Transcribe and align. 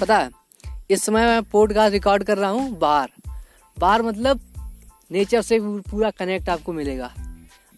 पता 0.00 0.18
है, 0.18 0.30
इस 0.90 1.02
समय 1.02 1.26
मैं 1.26 1.42
पॉडकास्ट 1.42 1.92
रिकॉर्ड 1.92 2.24
कर 2.24 2.38
रहा 2.38 2.50
हूँ 2.50 2.78
बाहर 2.78 3.10
बाहर 3.78 4.02
मतलब 4.02 4.40
नेचर 5.12 5.42
से 5.42 5.58
पूरा 5.62 6.10
कनेक्ट 6.10 6.48
आपको 6.48 6.72
मिलेगा। 6.72 7.14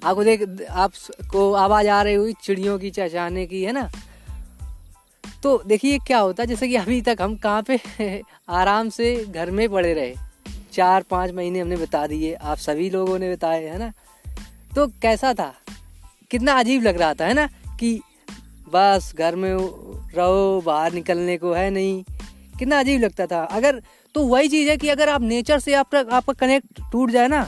आपको 0.04 0.24
देख 0.24 0.66
आपको 0.70 1.52
आवाज़ 1.52 1.88
आ 1.88 2.02
रही 2.02 2.14
हुई 2.14 2.34
चिड़ियों 2.42 2.78
की 2.78 2.90
चहचाने 2.90 3.46
की, 3.46 3.64
है 3.64 3.72
ना? 3.72 3.90
तो 5.42 5.62
देखिए 5.66 5.98
क्या 5.98 6.18
होता 6.18 6.42
है, 6.42 6.46
जैसे 6.46 6.68
कि 6.68 6.76
अभी 6.76 7.02
तक 7.02 7.16
हम 7.20 7.36
कहाँ 7.36 7.62
पे 7.62 7.80
आराम 8.48 8.88
से 8.88 9.24
घर 9.24 9.50
में 9.50 9.68
पड़े 9.68 9.94
रहे। 9.94 10.14
चार, 10.72 11.02
पाँच 11.02 11.32
महीने 11.32 11.60
हमने 11.60 11.76
बता 11.76 12.06
दिए, 12.06 12.34
आप 12.34 12.56
सभी 12.56 12.90
लोगों 12.90 13.18
ने 13.18 13.32
बताए, 13.32 13.64
है 13.64 13.78
ना? 13.78 13.92
तो 14.74 14.86
कैसा 14.86 15.34
था? 15.34 15.54
कितना 16.30 16.58
अजीब 16.58 16.82
लग 16.82 16.96
रहा 16.96 17.14
था, 17.14 17.26
है 17.26 17.34
ना? 17.34 17.48
कि 17.80 18.00
बस 18.72 19.14
घर 19.18 19.36
में 19.36 19.54
रहो, 20.14 20.60
बाहर 20.60 20.92
निकलने 20.92 21.36
को 21.36 21.52
है 21.52 21.70
नहीं। 21.70 22.04
कितना 22.62 22.78
अजीब 22.80 23.00
लगता 23.00 23.26
था। 23.26 23.42
अगर 23.44 23.80
तो 24.14 24.26
वही 24.26 24.48
चीज़ 24.48 24.68
है 24.70 24.76
कि 24.76 24.88
अगर 24.88 25.08
आप 25.08 25.22
नेचर 25.22 25.58
से 25.58 25.74
आपका 25.74 26.04
आपका 26.12 26.32
कनेक्ट 26.32 26.80
टूट 26.92 27.10
जाए 27.10 27.28
ना, 27.28 27.40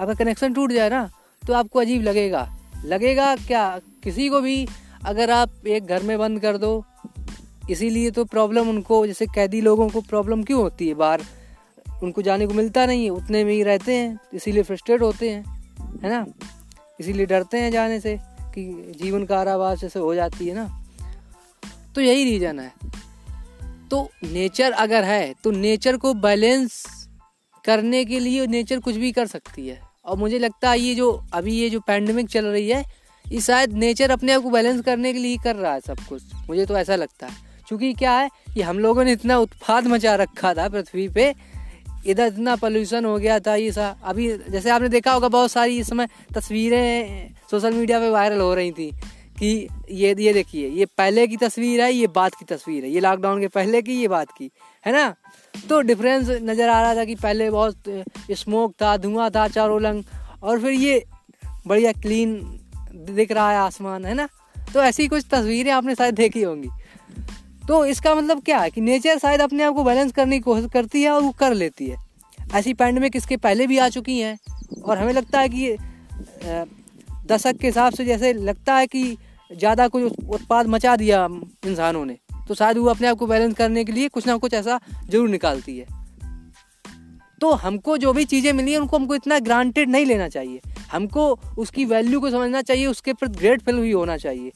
आपका 0.00 0.14
कनेक्शन 0.14 0.52
टूट 0.52 0.72
जाए 0.72 0.90
ना 0.90 1.10
तो 1.42 1.52
आपको 1.52 1.80
अजीब 1.80 2.02
लगेगा। 2.02 2.42
लगेगा 2.84 3.36
क्या? 3.36 3.80
किसी 4.02 4.28
को 4.28 4.40
भी 4.40 4.66
अगर 5.04 5.30
आप 5.30 5.66
एक 5.66 5.86
घर 5.86 6.02
में 6.02 6.18
बंद 6.18 6.40
कर 6.40 6.56
दो, 6.56 6.84
इसीलिए 7.70 8.10
तो 8.10 8.24
प्रॉब्लम 8.24 8.68
उनको, 8.68 9.06
जैसे 9.06 9.26
कैदी 9.26 9.60
लोगों 9.60 9.88
को 9.88 10.00
प्रॉब्लम 10.00 10.42
क्यों 10.42 10.60
होती 10.62 10.88
है? 10.88 10.94
बाहर 10.94 11.22
उनको 12.02 12.22
जाने 12.22 12.46
को 12.46 12.54
मिलता 12.54 12.86
नहीं 12.86 13.04
है, 13.04 13.10
उतने 13.10 13.44
में 13.44 13.52
ही 13.52 13.62
रहते 13.62 13.94
हैं, 13.94 14.18
इसीलिए 14.34 14.62
फ्रस्ट्रेट 14.62 15.02
होते 15.02 15.30
हैं, 15.30 15.44
है 16.02 16.10
ना? 16.10 16.26
इसीलिए 17.00 17.26
डरते 17.26 17.58
हैं 17.58 17.70
जाने 17.70 18.00
से 18.00 18.18
कि 18.54 18.92
जीवन 19.02 19.24
कारावास 19.24 19.80
जैसे 19.80 19.98
हो 19.98 20.14
जाती 20.14 20.48
है 20.48 20.54
ना। 20.54 20.68
तो 21.94 22.00
यही 22.00 22.24
रीज़न 22.24 22.60
है। 22.60 22.72
तो 23.90 24.10
नेचर 24.24 24.72
अगर 24.72 25.04
है 25.04 25.34
तो 25.44 25.50
नेचर 25.50 25.96
को 25.96 26.14
बैलेंस 26.14 26.84
करने 27.64 28.04
के 28.04 28.20
लिए 28.20 28.46
नेचर 28.46 28.80
कुछ 28.80 28.96
भी 28.96 29.12
कर 29.12 29.26
सकती 29.26 29.68
है। 29.68 29.80
और 30.04 30.16
मुझे 30.16 30.38
लगता 30.38 30.70
है 30.70 30.80
ये 30.80 30.94
जो 30.94 31.10
अभी 31.32 31.54
ये 31.54 31.70
जो 31.70 31.80
पैंडमिक 31.80 32.28
चल 32.28 32.44
रही 32.44 32.68
है, 32.68 32.84
ये 33.26 33.40
शायद 33.40 33.72
नेचर 33.72 34.10
अपने 34.10 34.32
आप 34.32 34.42
को 34.42 34.50
बैलेंस 34.50 34.80
करने 34.80 35.12
के 35.12 35.18
लिए 35.18 35.36
कर 35.44 35.56
रहा 35.56 35.72
है 35.72 35.80
सब 35.80 35.98
कुछ। 36.08 36.22
मुझे 36.48 36.66
तो 36.66 36.76
ऐसा 36.78 36.96
लगता 36.96 37.26
है। 37.26 37.34
क्योंकि 37.68 37.92
क्या 37.92 38.12
है 38.12 38.28
कि 38.54 38.62
हम 38.62 38.78
लोगों 38.78 39.04
ने 39.04 39.12
इतना 39.12 39.38
उत्पाद 39.38 39.86
मचा 39.86 40.14
रखा 40.14 40.54
था 40.54 40.68
पृथ्वी 40.68 41.08
पे, 41.08 41.34
इधर 42.06 42.26
इतना 42.26 42.56
पोल्यूशन 42.56 43.04
हो 43.04 43.16
गया 43.18 43.38
था 43.40 43.54
ये 43.54 43.72
सा 43.72 43.88
अभी 44.04 44.28
जैसे 44.50 44.70
आपने 44.70 44.88
देखा 44.88 45.12
होगा, 45.12 45.28
बहुत 45.28 45.52
सारी 45.52 45.78
इस 45.78 45.88
समय 45.88 46.08
तस्वीरें 46.34 47.30
सोशल 47.50 47.74
मीडिया 47.74 47.98
पे 48.00 48.10
वायरल 48.10 48.40
हो 48.40 48.54
रही 48.54 48.70
थी। 48.70 48.92
कि 49.38 49.68
ये 49.90 50.14
ये 50.18 50.32
देखिए, 50.32 50.68
ये 50.68 50.84
पहले 50.98 51.26
की 51.26 51.36
तस्वीर 51.36 51.80
है, 51.80 51.92
ये 51.92 52.06
बात 52.06 52.34
की 52.34 52.44
तस्वीर 52.44 52.84
है। 52.84 52.90
ये 52.90 53.00
लॉकडाउन 53.00 53.40
के 53.40 53.48
पहले 53.48 53.82
की, 53.82 53.94
ये 53.94 54.08
बात 54.08 54.30
की, 54.30 54.50
है 54.84 54.92
ना? 54.92 55.14
तो 55.68 55.80
डिफरेंस 55.80 56.28
नज़र 56.42 56.68
आ 56.68 56.80
रहा 56.82 56.94
था 56.94 57.04
कि 57.04 57.14
पहले 57.14 57.50
बहुत 57.50 58.04
स्मोक 58.32 58.72
था, 58.72 58.96
धुआँ 58.96 59.30
था 59.30 59.46
चारों 59.48 59.80
लंग, 59.82 60.02
और 60.42 60.60
फिर 60.60 60.70
ये 60.72 61.04
बढ़िया 61.66 61.92
क्लीन 61.92 62.34
दिख 63.10 63.32
रहा 63.32 63.50
है 63.50 63.58
आसमान, 63.58 64.04
है 64.04 64.14
ना? 64.14 64.28
तो 64.74 64.82
ऐसी 64.82 65.06
कुछ 65.08 65.24
तस्वीरें 65.30 65.70
आपने 65.72 65.94
शायद 65.94 66.14
देखी 66.14 66.42
होंगी। 66.42 66.68
तो 67.68 67.84
इसका 67.84 68.14
मतलब 68.14 68.42
क्या 68.42 68.58
है 68.58 68.70
कि 68.70 68.80
नेचर 68.80 69.18
शायद 69.18 69.40
अपने 69.40 69.62
आप 69.62 69.74
को 69.74 69.84
बैलेंस 69.84 70.12
करने 70.12 70.36
की 70.36 70.42
कोशिश 70.42 70.70
करती 70.72 71.02
है 71.02 71.10
और 71.10 71.22
वो 71.22 71.30
कर 71.30 71.54
लेती 71.54 71.86
है। 71.86 71.96
ऐसी 72.54 72.74
पैंडमिक 72.74 73.16
इसके 73.16 73.36
पहले 73.38 73.66
भी 73.66 73.78
आ 73.78 73.88
चुकी 73.88 74.18
हैं, 74.18 74.38
और 74.84 74.98
हमें 74.98 75.12
लगता 75.12 75.40
है 75.40 75.48
कि 75.48 75.76
दशक 77.26 77.56
के 77.56 77.66
हिसाब 77.66 77.92
से 77.92 78.04
जैसे 78.04 78.32
लगता 78.32 78.74
है 78.74 78.86
कि 78.86 79.16
ज़्यादा 79.50 79.88
कुछ 79.88 80.12
उत्पाद 80.28 80.66
मचा 80.66 80.96
दिया 80.96 81.26
इंसानों 81.66 82.04
ने 82.04 82.18
तो 82.48 82.54
शायद 82.54 82.78
वो 82.78 82.88
अपने 82.88 83.08
आप 83.08 83.16
को 83.16 83.26
बैलेंस 83.26 83.54
करने 83.54 83.84
के 83.84 83.92
लिए 83.92 84.08
कुछ 84.08 84.26
ना 84.26 84.36
कुछ 84.36 84.54
ऐसा 84.54 84.78
ज़रूर 85.04 85.28
निकालती 85.28 85.76
है। 85.78 85.86
तो 87.40 87.50
हमको 87.54 87.96
जो 87.98 88.12
भी 88.12 88.24
चीज़ें 88.24 88.52
मिली 88.52 88.72
हैं 88.72 88.78
उनको 88.78 88.96
हमको 88.96 89.14
इतना 89.14 89.38
ग्रांटेड 89.38 89.88
नहीं 89.88 90.06
लेना 90.06 90.28
चाहिए। 90.28 90.60
हमको 90.92 91.28
उसकी 91.58 91.84
वैल्यू 91.84 92.20
को 92.20 92.30
समझना 92.30 92.62
चाहिए 92.62 92.86
उसके 92.86 93.12
प्रति 93.12 93.38
ग्रेटफुल 93.38 93.80
भी 93.80 93.90
होना 93.92 94.16
चाहिए। 94.16 94.52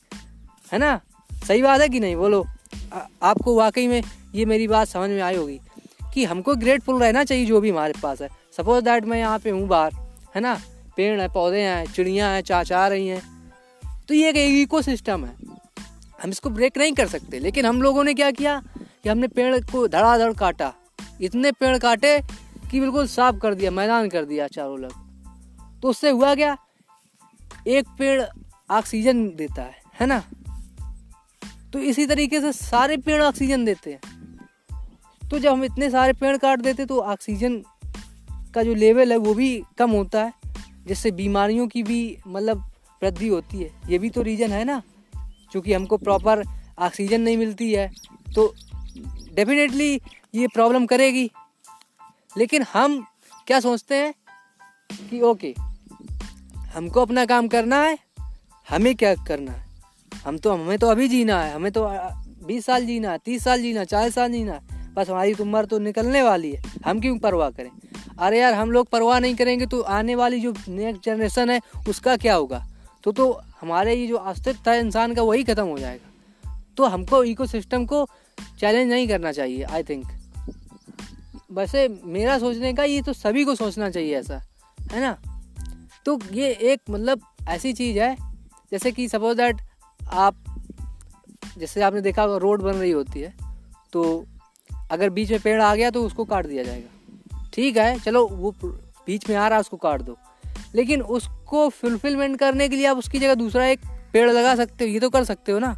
है 0.73 0.79
ना? 0.79 1.01
सही 1.31 1.63
बात 1.63 1.81
है 1.81 1.89
कि 1.89 2.01
नहीं? 2.01 2.17
बोलो 2.17 2.45
आ, 2.93 3.01
आपको 3.23 3.55
वाकई 3.57 3.87
में 3.89 4.03
ये 4.35 4.45
मेरी 4.45 4.69
बात 4.69 4.89
समझ 4.89 5.11
में 5.11 5.21
आई 5.21 5.37
होगी 5.37 5.59
कि 6.15 6.25
हमको 6.25 6.55
ग्रेटफुल 6.57 7.01
रहना 7.03 7.25
चाहिए 7.25 7.47
जो 7.47 7.61
भी 7.61 7.71
हमारे 7.71 7.95
पास 8.03 8.23
है। 8.23 8.29
सपोज़ 8.57 8.85
दैट 8.85 9.05
मैं 9.05 9.19
यहाँ 9.19 9.39
पे 9.39 9.51
हूँ 9.51 9.67
बाहर 9.69 9.93
है 10.35 10.41
ना? 10.41 10.55
पेड़ 10.97 11.21
है 11.21 11.29
पौधे 11.29 11.61
हैं 11.61 11.85
चिड़ियाँ 11.87 12.33
हैं 12.35 12.41
चाचा 12.43 12.87
रही 12.89 13.07
हैं। 13.09 13.23
तो 14.11 14.15
ये 14.15 14.29
एक 14.29 14.37
इको 14.37 14.81
सिस्टम 14.83 15.25
है। 15.25 15.35
हम 16.23 16.31
इसको 16.31 16.51
ब्रेक 16.51 16.79
नहीं 16.79 16.93
कर 16.93 17.07
सकते, 17.07 17.39
लेकिन 17.39 17.67
हम 17.67 17.83
लोगों 17.83 18.05
ने 18.05 18.15
क्या 18.15 18.31
किया 18.31 18.57
कि 19.03 19.09
हमने 19.09 19.29
पेड़ 19.29 19.61
को 19.63 19.87
धड़ाधड़ 19.89 20.33
काटा। 20.33 20.73
इतने 21.21 21.53
पेड़ 21.53 21.79
काटे 21.79 22.19
कि 22.71 22.81
बिल्कुल 22.81 23.07
साफ़ 23.07 23.37
कर 23.37 23.55
दिया, 23.55 23.71
मैदान 23.71 24.09
कर 24.09 24.25
दिया 24.25 24.49
चारों 24.49 24.79
लग 24.81 24.93
तो 25.83 25.89
उससे 25.89 26.11
हुआ 26.11 26.35
क्या? 26.35 26.57
एक 27.67 27.89
पेड़ 27.99 28.23
ऑक्सीजन 28.71 29.25
देता 29.29 29.63
है 29.63 29.83
है 30.01 30.07
ना? 30.07 30.23
तो 31.73 31.79
इसी 31.79 32.07
तरीके 32.07 32.41
से 32.41 32.53
सारे 32.53 32.97
पेड़ 32.97 33.23
ऑक्सीजन 33.23 33.65
देते 33.65 33.93
हैं। 33.93 34.01
तो 35.31 35.39
जब 35.39 35.53
हम 35.53 35.65
इतने 35.65 35.91
सारे 35.91 36.13
पेड़ 36.13 36.37
काट 36.37 36.61
देते 36.61 36.87
तो 36.87 36.99
ऑक्सीजन 36.99 37.63
का 38.55 38.63
जो 38.63 38.75
लेवल 38.75 39.13
है 39.13 39.19
वो 39.19 39.35
भी 39.35 39.63
कम 39.79 39.91
होता 39.91 40.25
है, 40.25 40.33
जिससे 40.87 41.11
बीमारियों 41.11 41.69
की 41.69 41.83
भी 41.83 42.03
मतलब 42.27 42.67
वृद्धि 43.03 43.29
होती 43.29 43.59
है। 43.59 43.71
ये 43.89 43.99
भी 43.99 44.11
तो 44.11 44.23
रीज़न 44.23 44.51
है 44.51 44.65
ना? 44.65 44.83
क्योंकि 45.53 45.73
हमको 45.73 45.97
प्रॉपर 45.97 46.43
ऑक्सीजन 46.79 47.21
नहीं 47.21 47.37
मिलती 47.37 47.73
है 47.73 47.91
तो 48.35 48.53
डेफिनेटली 49.35 49.95
ये 50.35 50.47
प्रॉब्लम 50.47 50.87
करेगी। 50.87 51.31
लेकिन 52.37 52.63
हम 52.63 53.01
क्या 53.47 53.61
सोचते 53.61 53.95
हैं 53.95 54.13
कि 55.11 55.21
ओके 55.21 55.55
हमको 56.75 57.01
अपना 57.03 57.25
काम 57.27 57.49
करना 57.49 57.83
है, 57.83 57.99
हमें 58.69 58.95
क्या 58.95 59.15
करना 59.27 59.53
है? 59.53 59.65
हम 60.27 60.39
तो 60.39 60.53
हमें 60.53 60.79
तो 60.79 60.89
अभी 60.89 61.09
जीना 61.09 61.43
है, 61.43 61.55
हमें 61.55 61.71
तो 61.73 61.87
बीस 62.47 62.67
साल 62.67 62.87
जीना 62.87 63.11
है, 63.11 63.19
तीस 63.19 63.45
साल 63.45 63.63
जीना 63.63 63.85
चालीस 63.85 64.15
साल 64.15 64.33
जीना 64.33 64.53
है, 64.53 64.95
बस 64.95 65.11
हमारी 65.11 65.35
तो 65.35 65.45
उम्र 65.45 65.65
तो 65.65 65.79
निकलने 65.79 66.23
वाली 66.23 66.53
है, 66.53 66.63
हम 66.87 67.01
क्यों 67.01 67.19
परवाह 67.19 67.51
करें? 67.51 67.71
अरे 68.19 68.41
यार, 68.41 68.55
हम 68.55 68.73
लोग 68.73 68.89
परवाह 68.89 69.19
नहीं 69.21 69.35
करेंगे 69.35 69.67
तो 69.67 69.81
आने 69.81 70.15
वाली 70.15 70.41
जो 70.41 70.55
नेक्स्ट 70.69 71.05
जनरेशन 71.05 71.51
है, 71.51 71.61
उसका 71.89 72.17
क्या 72.17 72.35
होगा? 72.35 72.67
तो 73.05 73.13
तो 73.13 73.31
हमारे 73.61 73.95
ये 73.95 74.07
जो 74.07 74.17
अस्तित्व 74.17 74.71
है 74.71 74.79
इंसान 74.81 75.15
का 75.15 75.23
वही 75.23 75.45
ख़त्म 75.45 75.67
हो 75.67 75.79
जाएगा। 75.79 76.65
तो 76.77 76.85
हमको 76.85 77.23
इको 77.25 77.45
को 77.87 78.07
चैलेंज 78.61 78.91
नहीं 78.91 79.09
करना 79.09 79.33
चाहिए 79.33 79.63
आई 79.63 79.83
थिंक 79.83 80.07
वैसे 81.53 81.87
मेरा 82.05 82.39
सोचने 82.39 82.73
का 82.73 82.85
ये 82.85 83.03
तो 83.03 83.13
सभी 83.13 83.45
को 83.45 83.55
सोचना 83.55 83.91
चाहिए 83.91 84.17
ऐसा, 84.17 84.41
है 84.93 85.01
ना? 85.01 85.17
तो 86.07 86.19
ये 86.33 86.51
एक 86.53 86.81
मतलब 86.91 87.23
ऐसी 87.49 87.73
चीज़ 87.73 87.99
है, 87.99 88.15
जैसे 88.73 88.93
कि 88.93 89.09
सपोज़ 89.09 89.37
दैट 89.37 89.61
आप, 90.01 90.37
जैसे 91.59 91.83
आपने 91.83 92.01
देखा 92.01 92.25
रोड 92.25 92.63
बन 92.63 92.75
रही 92.75 92.91
होती 92.91 93.21
है 93.21 93.35
तो 93.93 94.25
अगर 94.91 95.11
बीच 95.11 95.31
में 95.31 95.41
पेड़ 95.41 95.61
आ 95.63 95.75
गया 95.75 95.91
तो 95.91 96.03
उसको 96.03 96.25
काट 96.25 96.47
दिया 96.47 96.63
जाएगा। 96.65 97.49
ठीक 97.55 97.77
है, 97.77 97.99
चलो 98.01 98.27
वो 98.29 98.55
बीच 98.63 99.29
में 99.31 99.37
आ 99.37 99.47
रहा 99.49 99.57
है, 99.57 99.61
उसको 99.61 99.77
काट 99.77 100.03
दो। 100.03 100.17
लेकिन 100.75 101.03
उसको 101.03 101.69
फुलफिलमेंट 101.71 102.39
करने 102.39 102.69
के 102.69 102.77
लिए 102.77 102.87
आप 102.87 102.99
उसकी 102.99 103.19
जगह 103.19 103.35
दूसरा 103.37 103.67
एक 103.67 103.81
पेड़ 104.13 104.31
लगा 104.31 104.55
सकते 104.57 104.85
हो 104.85 104.91
ये 104.91 105.01
तो 105.01 105.11
कर 105.11 105.25
सकते 105.25 105.53
हो 105.53 105.59
ना। 105.59 105.75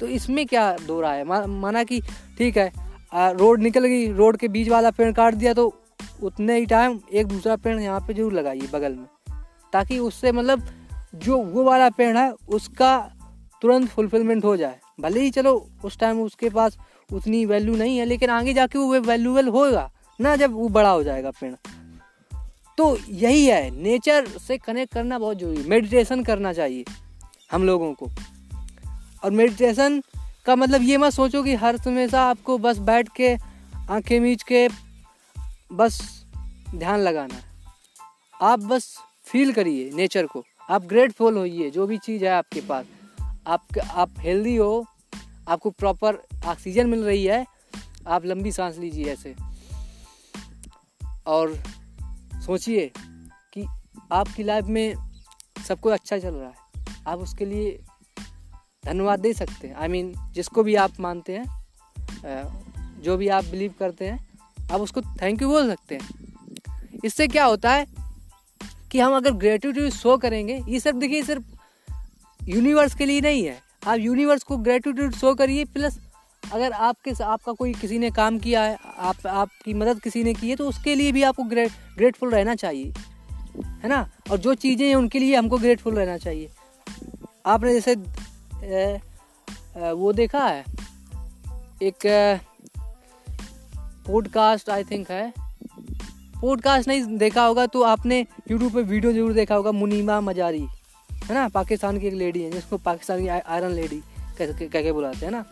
तो 0.00 0.06
इसमें 0.08 0.44
क्या 0.46 0.70
दो 0.78 1.00
रहा 1.00 1.12
है? 1.12 1.24
मा, 1.24 1.44
माना 1.46 1.84
कि 1.84 2.00
ठीक 2.38 2.56
है 2.56 2.72
रोड 3.12 3.62
निकल 3.62 3.86
गई 3.86 4.06
रोड 4.12 4.36
के 4.36 4.48
बीच 4.48 4.68
वाला 4.68 4.90
पेड़ 4.90 5.12
काट 5.12 5.34
दिया 5.34 5.54
तो 5.54 5.72
उतने 6.22 6.58
ही 6.58 6.66
टाइम 6.66 6.98
एक 7.12 7.26
दूसरा 7.26 7.56
पेड़ 7.56 7.78
यहाँ 7.80 8.00
पे 8.00 8.14
ज़रूर 8.14 8.32
लगाइए 8.32 8.68
बगल 8.72 8.92
में। 8.92 9.06
ताकि 9.72 9.98
उससे 10.00 10.32
मतलब 10.32 10.62
जो 11.16 11.38
वो 11.38 11.64
वाला 11.64 11.88
पेड़ 11.90 12.16
है 12.16 12.30
उसका 12.50 12.96
तुरंत 13.62 13.88
फुलफिलमेंट 13.88 14.44
हो 14.44 14.56
जाए। 14.56 14.78
भले 15.00 15.20
ही 15.20 15.30
चलो 15.30 15.54
उस 15.84 15.98
टाइम 15.98 16.20
उसके 16.22 16.48
पास 16.50 16.78
उतनी 17.10 17.44
वैल्यू 17.46 17.76
नहीं 17.76 17.98
है 17.98 18.04
लेकिन 18.04 18.30
आगे 18.30 18.54
जाके 18.54 18.78
वो 18.78 19.00
वैल्यूबल 19.00 19.48
होगा। 19.48 19.90
ना 20.20 20.34
जब 20.36 20.52
वो 20.52 20.68
बड़ा 20.68 20.90
हो 20.90 21.02
जाएगा 21.02 21.30
पेड़। 21.30 21.54
तो 22.80 22.98
यही 23.08 23.46
है 23.46 23.82
नेचर 23.82 24.28
से 24.28 24.58
कनेक्ट 24.58 24.94
करना 24.94 25.18
बहुत 25.18 25.38
ज़रूरी 25.38 25.62
मेडिटेशन 25.62 26.24
करना 26.24 26.52
चाहिए 26.52 26.84
हम 27.52 27.64
लोगों 27.64 27.94
को। 27.94 28.10
और 29.24 29.30
मेडिटेशन 29.30 30.02
का 30.46 30.56
मतलब 30.56 30.82
ये 30.82 30.96
मत 30.96 31.12
सोचो 31.12 31.42
कि 31.42 31.54
हर 31.54 31.76
हमेशा 31.76 32.22
आपको 32.22 32.58
बस 32.58 32.78
बैठ 32.78 33.08
के, 33.16 33.36
आँखें 33.90 34.20
मीच 34.20 34.42
के 34.42 34.68
बस 35.72 36.24
ध्यान 36.74 37.00
लगाना 37.00 37.34
है। 37.34 37.44
आप 38.42 38.58
बस 38.58 38.98
फील 39.24 39.52
करिए 39.52 39.90
नेचर 39.94 40.26
को। 40.26 40.44
आप 40.70 40.84
ग्रेटफुल 40.84 41.36
होइए, 41.36 41.70
जो 41.70 41.86
भी 41.86 41.98
चीज़ 41.98 42.24
है 42.24 42.30
आपके 42.30 42.60
पास। 42.60 42.84
आप 43.46 43.62
आप 43.90 44.10
हेल्दी 44.18 44.56
हो, 44.56 44.86
आपको 45.48 45.70
प्रॉपर 45.70 46.22
ऑक्सीजन 46.46 46.86
मिल 46.86 47.04
रही 47.04 47.24
है, 47.24 47.46
आप 48.06 48.24
लंबी 48.24 48.52
सांस 48.52 48.78
लीजिए 48.78 49.04
ऐसे। 49.04 49.36
और 51.26 51.62
सोचिए 52.50 52.90
कि 53.54 53.64
आपकी 54.12 54.42
लाइफ 54.42 54.64
में 54.66 54.94
सब 55.68 55.80
कुछ 55.80 55.92
अच्छा 55.92 56.18
चल 56.18 56.34
रहा 56.34 56.48
है। 56.48 56.54
आप 57.08 57.18
उसके 57.18 57.44
लिए 57.44 57.78
धन्यवाद 58.84 59.20
दे 59.20 59.32
सकते 59.32 59.68
हैं। 59.68 59.74
आई 59.74 59.88
I 59.88 59.90
मीन 59.90 60.10
mean, 60.12 60.32
जिसको 60.32 60.62
भी 60.62 60.74
आप 60.74 60.98
मानते 61.00 61.36
हैं 61.36 61.44
जो 63.02 63.16
भी 63.16 63.28
आप 63.28 63.44
बिलीव 63.44 63.74
करते 63.78 64.06
हैं 64.06 64.18
आप 64.72 64.80
उसको 64.80 65.02
थैंक 65.22 65.42
यू 65.42 65.48
बोल 65.48 65.68
सकते 65.68 65.94
हैं। 65.94 66.98
इससे 67.04 67.28
क्या 67.28 67.44
होता 67.44 67.72
है 67.72 67.86
कि 68.92 69.00
हम 69.00 69.16
अगर 69.16 69.32
ग्रेटिट्यूड 69.32 69.90
शो 69.90 70.16
करेंगे 70.16 70.60
ये 70.68 70.80
सिर्फ़ 70.80 70.98
देखिए 70.98 71.22
सिर्फ़ 71.22 71.44
यूनिवर्स 72.40 72.94
के 72.94 73.06
लिए 73.06 73.20
नहीं 73.20 73.44
है। 73.44 73.58
आप 73.86 73.98
यूनिवर्स 73.98 74.42
को 74.42 74.56
ग्रेटिट्यूड 74.58 75.14
शो 75.14 75.34
करिए 75.34 75.64
प्लस 75.64 75.98
अगर 76.52 76.72
आपके 76.72 77.12
आपका 77.24 77.52
कोई 77.52 77.72
किसी 77.74 77.98
ने 77.98 78.10
काम 78.10 78.38
किया 78.38 78.62
है 78.62 78.76
आप 78.98 79.26
आपकी 79.26 79.74
मदद 79.74 80.00
किसी 80.00 80.22
ने 80.24 80.34
की 80.34 80.48
है 80.50 80.56
तो 80.56 80.68
उसके 80.68 80.94
लिए 80.94 81.12
भी 81.12 81.22
आपको 81.22 81.42
ग्रेट 81.44 81.72
ग्रेटफुल 81.96 82.30
रहना 82.30 82.54
चाहिए। 82.54 82.92
है 83.82 83.88
ना? 83.88 84.08
और 84.30 84.38
जो 84.38 84.54
चीज़ें 84.54 84.86
हैं 84.88 84.94
उनके 84.96 85.18
लिए 85.18 85.36
हमको 85.36 85.58
ग्रेटफुल 85.58 85.94
रहना 85.94 86.16
चाहिए। 86.18 86.50
आपने 87.46 87.72
जैसे 87.74 87.92
ए, 87.92 89.00
ए, 89.76 89.92
वो 89.92 90.12
देखा 90.12 90.46
है 90.46 90.64
एक 91.82 92.06
पॉडकास्ट 94.06 94.70
आई 94.70 94.84
थिंक 94.84 95.10
है। 95.10 95.32
पॉडकास्ट 96.40 96.88
नहीं 96.88 97.16
देखा 97.18 97.44
होगा 97.44 97.66
तो 97.66 97.82
आपने 97.82 98.20
यूट्यूब 98.50 98.72
पे 98.74 98.82
वीडियो 98.82 99.12
ज़रूर 99.12 99.32
देखा 99.32 99.54
होगा 99.54 99.72
मुनीमा 99.72 100.20
मजारी। 100.20 100.66
है 101.10 101.34
ना? 101.34 101.48
पाकिस्तान 101.48 101.98
की 102.00 102.06
एक 102.06 102.14
लेडी 102.14 102.42
है 102.42 102.50
जिसको 102.50 102.78
पाकिस्तान 102.80 103.20
की 103.22 103.28
आयरन 103.28 103.72
लेडी 103.72 104.02
कह 104.40 104.82
के 104.82 104.92
बुलाते 104.92 105.24
हैं 105.26 105.32
ना? 105.32 105.44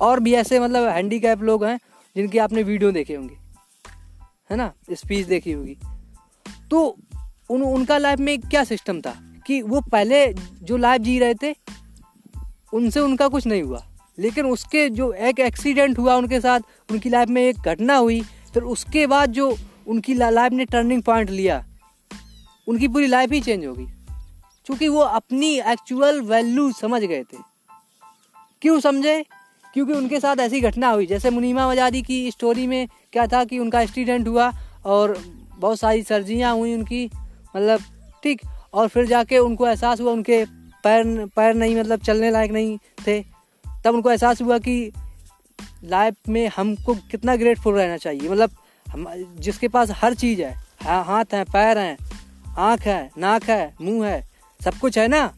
और 0.00 0.20
भी 0.20 0.34
ऐसे 0.34 0.60
मतलब 0.60 0.88
हैंडीकैप 0.88 1.40
लोग 1.40 1.64
हैं, 1.64 1.80
जिनकी 2.16 2.38
आपने 2.38 2.62
वीडियो 2.62 2.92
देखे 2.92 3.14
होंगे, 3.14 3.36
है 4.50 4.56
ना? 4.56 4.72
स्पीच 4.92 5.26
देखी 5.26 5.52
होगी। 5.52 5.78
तो 6.70 6.96
उन, 7.50 7.62
उनका 7.62 7.98
लाइफ 7.98 8.18
में 8.18 8.40
क्या 8.40 8.64
सिस्टम 8.64 9.00
था? 9.00 9.34
कि 9.46 9.62
वो 9.62 9.80
पहले 9.80 10.32
जो 10.62 10.76
लाइफ 10.76 11.00
जी 11.00 11.18
रहे 11.18 11.34
थे, 11.34 11.54
उनसे 12.72 13.00
उनका 13.00 13.28
कुछ 13.28 13.46
नहीं 13.46 13.62
हुआ। 13.62 13.86
लेकिन 14.18 14.46
उसके 14.46 14.90
जो 14.90 15.12
एक 15.12 15.40
एक्सीडेंट 15.40 15.98
हुआ 15.98 16.14
उनके 16.14 16.40
साथ, 16.40 16.60
उनकी 16.90 17.08
लाइफ 17.08 17.28
में 17.28 17.42
एक 17.42 17.56
घटना 17.58 17.96
हुई, 17.96 18.20
फिर 18.22 18.62
उसके 18.62 19.06
बाद 19.06 19.32
जो 19.32 19.56
उनकी 19.86 20.14
लाइफ 20.14 20.52
ने 20.52 20.64
टर्निंग 20.64 21.02
पॉइंट 21.02 21.30
लिया, 21.30 21.64
उनकी 22.68 22.88
पूरी 22.88 23.06
लाइफ 23.06 23.30
ही 23.30 23.40
चेंज 23.40 23.66
होगी 23.66 23.86
क्योंकि 24.66 24.88
वो 24.88 25.00
अपनी 25.00 25.60
एक्चुअल 25.60 26.20
वैल्यू 26.20 26.72
समझ 26.72 27.02
गए 27.02 27.22
थे। 27.22 27.36
क्यों 28.62 28.80
समझे? 28.80 29.24
क्योंकि 29.74 29.92
उनके 29.92 30.20
साथ 30.20 30.36
ऐसी 30.36 30.60
घटना 30.60 30.88
हुई। 30.88 31.06
जैसे 31.06 31.30
मुनीमा 31.30 31.68
मजादी 31.70 32.02
की 32.02 32.30
स्टोरी 32.30 32.66
में 32.66 32.86
क्या 33.12 33.26
था 33.26 33.44
कि 33.44 33.58
उनका 33.58 33.80
एक्सीडेंट 33.80 34.28
हुआ 34.28 34.52
और 34.84 35.16
बहुत 35.58 35.78
सारी 35.80 36.02
सर्जियाँ 36.02 36.54
हुई 36.54 36.74
उनकी 36.74 37.04
मतलब 37.56 37.80
ठीक, 38.22 38.40
और 38.74 38.88
फिर 38.88 39.06
जाके 39.06 39.38
उनको 39.38 39.66
एहसास 39.68 40.00
हुआ 40.00 40.12
उनके 40.12 40.44
पैर 40.84 41.04
पैर 41.36 41.54
नहीं 41.54 41.76
मतलब 41.76 42.00
चलने 42.00 42.30
लायक 42.30 42.50
नहीं 42.50 42.78
थे। 43.06 43.20
तब 43.84 43.94
उनको 43.94 44.10
एहसास 44.10 44.42
हुआ 44.42 44.58
कि 44.58 44.92
लाइफ 45.84 46.28
में 46.28 46.46
हमको 46.56 46.94
कितना 47.10 47.36
ग्रेटफुल 47.36 47.74
रहना 47.74 47.96
चाहिए। 47.96 48.28
मतलब 48.28 48.50
हम, 48.86 49.06
जिसके 49.38 49.68
पास 49.68 49.90
हर 49.90 50.14
चीज़ 50.14 50.42
हाँ 50.84 51.04
हाथ 51.04 51.34
हैं, 51.34 51.44
पैर 51.44 51.78
हैं, 51.78 51.96
आँख 52.58 52.80
है, 52.80 53.10
नाक 53.18 53.44
है, 53.44 53.74
मुँह 53.80 54.06
है, 54.06 54.22
सब 54.60 54.74
कुछ 54.74 54.98
है 54.98 55.08
ना। 55.08 55.32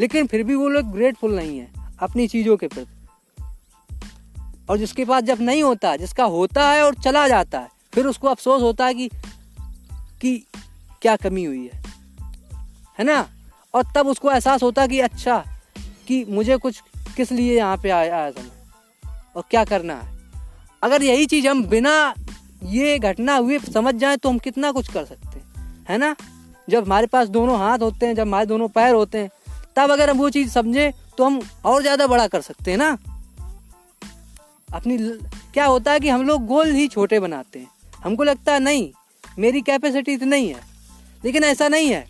लेकिन 0.00 0.26
फिर 0.26 0.42
भी 0.42 0.54
वो 0.54 0.68
लोग 0.68 0.92
ग्रेटफुल 0.92 1.34
नहीं 1.36 1.58
है 1.58 1.68
अपनी 2.00 2.26
चीज़ों 2.28 2.56
के 2.56 2.68
प्रति। 2.68 2.97
और 4.70 4.78
जिसके 4.78 5.04
पास 5.04 5.22
जब 5.22 5.40
नहीं 5.40 5.62
होता, 5.62 5.96
जिसका 5.96 6.24
होता 6.24 6.70
है 6.70 6.82
और 6.82 6.94
चला 6.94 7.28
जाता 7.28 7.60
है, 7.60 7.68
फिर 7.94 8.06
उसको 8.06 8.28
अफसोस 8.28 8.62
होता 8.62 8.86
है 8.86 8.94
कि 8.94 9.08
कि 10.20 10.46
क्या 11.02 11.16
कमी 11.16 11.44
हुई 11.44 11.70
है। 11.74 11.82
है 12.98 13.04
ना? 13.04 13.28
और 13.74 13.84
तब 13.94 14.06
उसको 14.06 14.30
एहसास 14.30 14.62
होता 14.62 14.82
है 14.82 14.88
कि 14.88 15.00
अच्छा 15.00 15.44
कि 16.08 16.24
मुझे 16.28 16.56
कुछ 16.56 16.82
किस 17.16 17.32
लिए 17.32 17.56
यहाँ 17.56 17.76
पे 17.76 17.90
आया 17.90 18.16
आया 18.16 18.30
था 18.30 18.42
और 19.36 19.44
क्या 19.50 19.64
करना 19.64 19.94
है? 19.94 20.18
अगर 20.82 21.02
यही 21.02 21.26
चीज़ 21.26 21.48
हम 21.48 21.64
बिना 21.64 22.14
ये 22.64 22.98
घटना 22.98 23.36
हुए 23.36 23.58
समझ 23.58 23.94
जाए 23.94 24.16
तो 24.16 24.28
हम 24.28 24.38
कितना 24.38 24.72
कुछ 24.72 24.92
कर 24.92 25.04
सकते 25.04 25.38
हैं। 25.38 25.84
है 25.88 25.98
ना? 25.98 26.16
जब 26.70 26.84
हमारे 26.84 27.06
पास 27.06 27.28
दोनों 27.28 27.58
हाथ 27.58 27.78
होते 27.78 28.06
हैं, 28.06 28.14
जब 28.14 28.22
हमारे 28.22 28.46
दोनों 28.46 28.68
पैर 28.68 28.94
होते 28.94 29.18
हैं, 29.18 29.30
तब 29.76 29.90
अगर 29.90 30.10
हम 30.10 30.18
वो 30.18 30.30
चीज़ 30.30 30.50
समझें 30.50 30.92
तो 31.18 31.24
हम 31.24 31.42
और 31.64 31.82
ज़्यादा 31.82 32.06
बड़ा 32.06 32.26
कर 32.28 32.40
सकते 32.40 32.70
हैं 32.70 32.78
ना? 32.78 32.98
अपनी 34.74 34.98
क्या 35.54 35.66
होता 35.66 35.92
है 35.92 36.00
कि 36.00 36.08
हम 36.08 36.22
लोग 36.22 36.46
गोल 36.46 36.70
ही 36.70 36.88
छोटे 36.88 37.20
बनाते 37.20 37.58
हैं। 37.58 37.68
हमको 38.04 38.22
लगता 38.22 38.52
है, 38.52 38.60
नहीं, 38.60 38.92
मेरी 39.38 39.60
कैपेसिटी 39.60 40.12
इतनी 40.12 40.30
नहीं 40.30 40.48
है। 40.48 40.60
लेकिन 41.24 41.44
ऐसा 41.44 41.68
नहीं 41.68 41.88
है। 41.88 42.06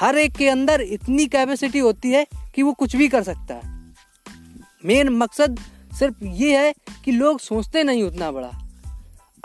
हर 0.00 0.18
एक 0.18 0.32
के 0.32 0.48
अंदर 0.48 0.80
इतनी 0.80 1.26
कैपेसिटी 1.26 1.78
होती 1.78 2.10
है 2.10 2.26
कि 2.54 2.62
वो 2.62 2.72
कुछ 2.72 2.96
भी 2.96 3.08
कर 3.08 3.22
सकता 3.22 3.54
है। 3.54 3.94
मेन 4.84 5.08
मकसद 5.08 5.60
सिर्फ़ 5.98 6.24
ये 6.24 6.58
है 6.58 6.74
कि 7.04 7.12
लोग 7.12 7.40
सोचते 7.40 7.82
नहीं 7.82 8.02
उतना 8.02 8.30
बड़ा। 8.30 8.50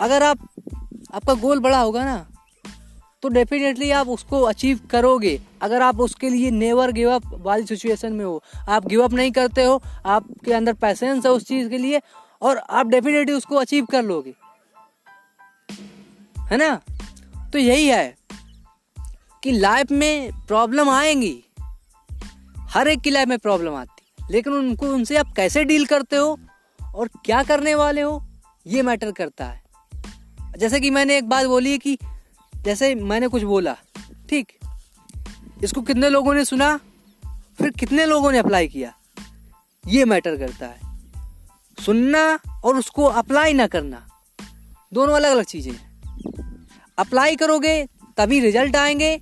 अगर 0.00 0.22
आप, 0.22 0.48
आपका 1.14 1.34
गोल 1.34 1.58
बड़ा 1.58 1.80
होगा 1.80 2.04
ना 2.04 2.28
तो 3.22 3.28
डेफिनेटली 3.28 3.90
आप 3.90 4.08
उसको 4.08 4.42
अचीव 4.42 4.80
करोगे। 4.90 5.42
अगर 5.60 5.82
आप 5.82 6.00
उसके 6.00 6.28
लिए 6.28 6.50
नेवर 6.50 6.92
गिव 6.92 7.10
अप 7.10 7.22
वाली 7.26 7.66
सिचुएशन 7.66 8.12
में 8.12 8.24
हो, 8.24 8.42
आप 8.68 8.86
गिव 8.86 9.04
अप 9.04 9.12
नहीं 9.12 9.32
करते 9.32 9.64
हो, 9.64 9.82
आपके 10.06 10.52
अंदर 10.52 10.72
पैसेंस 10.72 11.26
है 11.26 11.32
उस 11.32 11.44
चीज़ 11.44 11.68
के 11.68 11.78
लिए 11.78 12.00
और 12.44 12.58
आप 12.58 12.86
डेफिनेटली 12.86 13.34
उसको 13.34 13.56
अचीव 13.56 13.86
कर 13.86 14.02
लोगे। 14.02 14.34
है 16.38 16.56
ना? 16.56 16.80
तो 17.50 17.58
यही 17.58 17.86
है 17.86 18.16
कि 19.42 19.52
लाइफ 19.52 19.90
में 19.90 20.32
प्रॉब्लम 20.46 20.90
आएँगी। 20.90 21.44
हर 22.58 22.88
एक 22.88 23.00
की 23.00 23.10
लाइफ 23.10 23.28
में 23.28 23.38
प्रॉब्लम 23.38 23.74
आती। 23.74 24.24
लेकिन 24.30 24.52
उनको, 24.52 24.86
उनसे 24.86 25.16
आप 25.16 25.32
कैसे 25.36 25.64
डील 25.64 25.86
करते 25.86 26.16
हो 26.16 26.38
और 26.94 27.08
क्या 27.24 27.42
करने 27.42 27.74
वाले 27.74 28.00
हो, 28.00 28.26
ये 28.66 28.82
मैटर 28.82 29.12
करता 29.12 29.44
है। 29.44 29.64
जैसे 30.58 30.80
कि 30.80 30.90
मैंने 30.90 31.16
एक 31.16 31.28
बात 31.28 31.46
बोली 31.46 31.78
कि, 31.78 31.98
जैसे 32.56 32.94
मैंने 32.94 33.28
कुछ 33.28 33.42
बोला, 33.42 33.76
ठीक? 34.30 34.58
इसको 35.64 35.82
कितने 35.82 36.08
लोगों 36.08 36.34
ने 36.34 36.44
सुना, 36.44 36.80
फिर 37.58 37.70
कितने 37.70 38.06
लोगों 38.06 38.32
ने 38.32 38.38
अप्लाई 38.38 38.68
किया, 38.68 38.94
ये 39.86 40.04
मैटर 40.04 40.36
करता 40.36 40.66
है। 40.66 40.83
सुनना 41.78 42.38
और 42.64 42.76
उसको 42.76 43.04
अप्लाई 43.04 43.52
ना 43.52 43.66
करना। 43.66 44.06
दोनों 44.94 45.14
अलग 45.14 45.30
अलग 45.30 45.44
चीज़ें 45.44 45.72
हैं। 45.72 46.66
अप्लाई 46.98 47.36
करोगे, 47.36 47.86
तभी 48.16 48.40
रिज़ल्ट 48.40 48.76
आएँगे। 48.76 49.20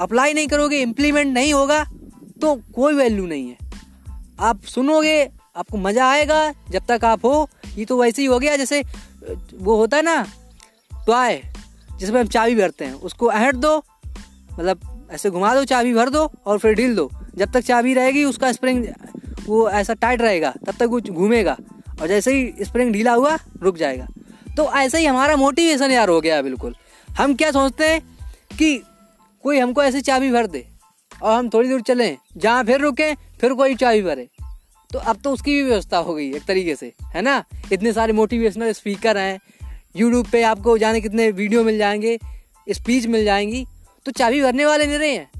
अप्लाई 0.00 0.32
नहीं 0.34 0.48
करोगे 0.48 0.80
इम्प्लीमेंट 0.82 1.34
नहीं 1.34 1.52
होगा 1.54 1.84
तो 2.40 2.54
कोई 2.74 2.94
वैल्यू 2.94 3.26
नहीं 3.26 3.48
है। 3.48 3.56
आप 4.40 4.62
सुनोगे, 4.64 5.24
आपको 5.56 5.78
मज़ा 5.78 6.10
आएगा, 6.10 6.52
जब 6.70 6.82
तक 6.88 7.04
आप 7.04 7.24
हो, 7.24 7.48
ये 7.76 7.84
तो 7.84 8.00
वैसे 8.00 8.22
ही 8.22 8.26
हो 8.28 8.38
गया, 8.38 8.56
जैसे, 8.56 8.82
वो 9.54 9.76
होता 9.76 9.96
है 9.96 10.02
ना 10.02 10.26
टॉय 11.06 11.42
जिसमें 11.98 12.20
हम 12.20 12.26
चाबी 12.26 12.54
भरते 12.54 12.84
हैं, 12.84 12.92
उसको 12.92 13.26
अहट 13.26 13.54
दो 13.54 13.76
मतलब 14.60 15.08
ऐसे 15.10 15.30
घुमा 15.30 15.54
दो, 15.54 15.64
चाबी 15.64 15.94
भर 15.94 16.10
दो, 16.10 16.30
और 16.46 16.58
फिर 16.58 16.74
ढील 16.74 16.94
दो। 16.96 17.10
जब 17.36 17.52
तक 17.52 17.60
चाबी 17.60 17.94
रहेगी, 17.94 18.24
उसका 18.24 18.52
स्प्रिंग 18.52 18.86
वो 19.46 19.68
ऐसा 19.70 19.94
टाइट 19.94 20.22
रहेगा, 20.22 20.50
तब 20.66 20.72
तक 20.72 20.82
वो 20.82 21.00
घूमेगा। 21.00 21.56
और 22.00 22.08
जैसे 22.08 22.34
ही 22.34 22.64
स्प्रिंग 22.64 22.92
ढीला 22.92 23.12
हुआ, 23.12 23.38
रुक 23.62 23.76
जाएगा। 23.76 24.06
तो 24.56 24.72
ऐसे 24.72 24.98
ही 24.98 25.06
हमारा 25.06 25.36
मोटिवेशन 25.36 25.90
यार 25.90 26.08
हो 26.08 26.20
गया 26.20 26.40
बिल्कुल। 26.42 26.74
हम 27.08 27.34
क्या 27.34 27.50
सोचते 27.50 27.88
हैं 27.88 28.00
कि 28.58 28.76
कोई 29.44 29.58
हमको 29.58 29.82
ऐसी 29.82 30.00
चाबी 30.00 30.30
भर 30.30 30.46
दे 30.46 30.66
और 31.22 31.38
हम 31.38 31.48
थोड़ी 31.48 31.68
दूर 31.68 31.80
चलें, 31.80 32.16
जहाँ 32.36 32.64
फिर 32.64 32.80
रुकें, 32.80 33.14
फिर 33.40 33.52
कोई 33.52 33.74
चाबी 33.74 34.02
भरे। 34.02 34.28
तो 34.90 34.98
अब 34.98 35.20
तो 35.20 35.30
उसकी 35.30 35.54
भी 35.54 35.62
व्यवस्था 35.62 35.98
हो 35.98 36.14
गई 36.14 36.30
एक 36.32 36.44
तरीके 36.44 36.74
से, 36.76 36.92
है 37.06 37.22
ना? 37.22 37.44
इतने 37.72 37.92
सारे 37.92 38.12
मोटिवेशनल 38.12 38.72
स्पीकर 38.72 39.18
हैं। 39.18 39.38
यूट्यूब 39.96 40.26
पे 40.26 40.42
आपको 40.42 40.76
जाने 40.78 41.00
कितने 41.00 41.30
वीडियो 41.30 41.64
मिल 41.64 41.78
जाएँगे 41.78 42.18
स्पीच 42.68 43.06
मिल 43.06 43.24
जाएँगी। 43.24 43.66
तो 44.06 44.12
चाबी 44.12 44.40
भरने 44.42 44.66
वाले 44.66 44.86
नहीं 44.86 44.98
रहे 44.98 45.12
हैं, 45.12 45.30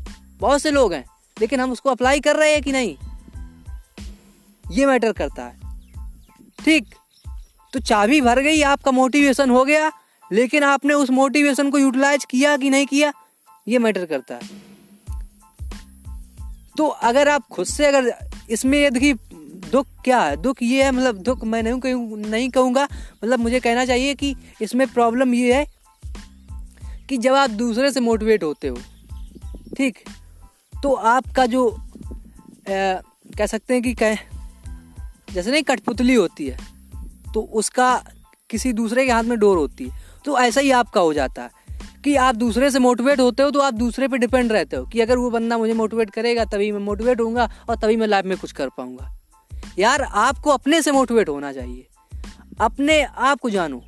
बहुत 0.41 0.63
से 0.63 0.71
लोग 0.71 0.93
हैं, 0.93 1.05
लेकिन 1.37 1.61
हम 1.61 1.73
उसको 1.73 1.91
अप्लाई 1.91 2.21
कर 2.21 2.37
रहे 2.37 2.53
हैं 2.53 2.63
कि 2.63 2.73
नहीं? 2.73 2.97
ये 4.71 4.87
मैटर 4.87 5.13
करता 5.13 5.45
है। 5.45 5.63
ठीक। 6.64 6.94
तो 7.73 7.80
चाबी 7.80 8.21
भर 8.21 8.40
गई 8.40 8.62
आपका 8.62 8.90
मोटिवेशन 8.90 9.50
हो 9.50 9.64
गया 9.64 9.92
लेकिन 10.33 10.62
आपने 10.62 10.94
उस 10.94 11.11
मोटिवेशन 11.11 11.71
को 11.71 11.78
यूटिलाइज 11.78 12.25
किया 12.25 12.56
कि 12.56 12.71
नहीं 12.71 12.87
किया? 12.87 13.12
ये 13.68 13.78
मैटर 13.78 14.06
करता 14.06 14.35
है। 14.35 14.40
तो 16.76 16.87
अगर 16.87 17.28
आप 17.28 17.49
खुद 17.49 17.66
से 17.66 17.87
अगर 17.87 18.14
इसमें 18.50 18.78
ये 18.78 18.90
देखिए 18.90 19.14
दुख 19.73 19.87
क्या 20.04 20.21
है? 20.21 20.37
दुख 20.37 20.56
ये 20.62 20.85
है 20.85 20.90
मतलब 20.90 21.16
दुख 21.16 21.44
मैं 21.44 21.62
नहीं 21.62 21.80
कहूँ 21.80 22.18
नहीं 22.18 22.50
कहूँगा 22.50 22.88
मतलब 23.25 23.38
मुझे 23.38 23.61
कहना 23.61 23.85
चाहिए 23.85 24.14
कि 24.14 24.37
इसमें 24.62 24.87
प्रॉब्लम 24.87 25.35
ये 25.35 25.54
है 25.54 25.66
कि 27.09 27.16
जब 27.16 27.35
आप 27.35 27.50
दूसरे 27.50 27.90
से 27.90 28.00
मोटिवेट 28.00 28.42
होते 28.42 28.68
हो 28.68 28.78
ठीक 29.76 29.99
तो 30.83 30.92
आपका 30.94 31.47
जो 31.47 31.71
आ, 31.71 33.00
कह 33.38 33.47
सकते 33.47 33.75
हैं 33.75 33.83
कि 33.83 33.94
कह 33.94 34.34
जैसे 35.35 35.50
नहीं, 35.50 35.62
कठपुतली 35.62 36.14
होती 36.14 36.47
है 36.47 36.59
तो 37.35 37.41
उसका 37.53 38.05
किसी 38.50 38.73
दूसरे 38.73 39.05
के 39.07 39.12
हाथ 39.12 39.25
में 39.25 39.38
डोर 39.38 39.57
होती 39.57 39.88
है। 39.88 40.03
तो 40.25 40.38
ऐसा 40.38 40.61
ही 40.61 40.71
आपका 40.71 41.00
हो 41.00 41.12
जाता 41.12 41.43
है 41.43 41.50
कि 42.05 42.14
आप 42.17 42.35
दूसरे 42.35 42.71
से 42.71 42.79
मोटिवेट 42.79 43.21
होते 43.21 43.43
हो 43.43 43.50
तो 43.50 43.61
आप 43.61 43.75
दूसरे 43.75 44.09
पे 44.09 44.19
डिपेंड 44.19 44.53
रहते 44.53 44.76
हो 44.76 44.85
कि 44.87 45.00
अगर 45.00 45.19
वो 45.19 45.31
बंदा 45.31 45.59
मुझे 45.59 45.75
मोटिवेट 45.75 46.11
करेगा, 46.11 46.45
तभी 46.45 46.71
मैं 46.73 46.81
मोटिवेट 46.81 47.21
होऊँगा 47.21 47.49
और 47.69 47.76
तभी 47.76 47.97
मैं 47.97 48.07
लाइफ 48.07 48.25
में 48.25 48.37
कुछ 48.38 48.53
कर 48.53 48.69
पाऊँगा। 48.69 49.11
यार, 49.79 50.03
आपको 50.03 50.50
अपने 50.50 50.83
से 50.83 50.93
मोटिवेट 50.93 51.29
होना 51.29 51.53
चाहिए। 51.53 51.87
अपने 52.61 53.03
आप 53.03 53.41
को 53.41 53.50
जानो। 53.50 53.83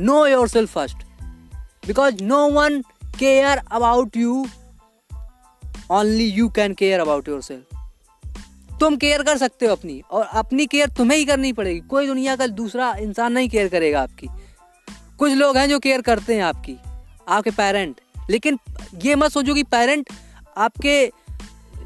Know 0.00 0.26
yourself 0.48 0.72
first 0.72 0.96
because 1.86 2.22
no 2.22 2.48
one 2.50 2.80
care 3.18 3.58
about 3.72 4.16
you 4.16 4.46
only 5.90 6.26
you 6.26 6.48
can 6.48 6.74
care 6.74 7.00
about 7.00 7.28
yourself 7.42 7.71
तुम 8.82 8.96
केयर 8.96 9.22
कर 9.22 9.38
सकते 9.38 9.66
हो 9.66 9.72
अपनी, 9.72 10.02
और 10.10 10.24
अपनी 10.24 10.66
केयर 10.66 10.88
तुम्हें 10.88 11.18
ही 11.18 11.24
करनी 11.24 11.52
पड़ेगी। 11.52 11.80
कोई 11.80 12.06
दुनिया 12.06 12.36
का 12.36 12.46
दूसरा 12.46 12.94
इंसान 13.00 13.32
नहीं 13.32 13.48
केयर 13.48 13.68
करेगा 13.68 14.02
आपकी। 14.02 14.28
कुछ 15.18 15.32
लोग 15.32 15.56
हैं 15.56 15.68
जो 15.68 15.78
केयर 15.78 16.00
करते 16.00 16.34
हैं 16.34 16.42
आपकी, 16.42 16.76
आपके 17.28 17.50
पेरेंट 17.50 18.00
लेकिन 18.30 18.58
ये 19.04 19.14
मत 19.14 19.30
सोचो 19.30 19.54
कि 19.54 19.62
पेरेंट 19.62 20.10
आपके, 20.56 21.12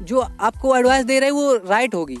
जो 0.01 0.19
आपको 0.19 0.77
एडवाइस 0.77 1.05
दे 1.05 1.19
रहे 1.19 1.29
हैं, 1.29 1.35
वो 1.35 1.53
राइट 1.55 1.95
होगी। 1.95 2.17